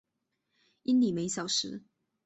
[0.81, 1.83] 英里每小时。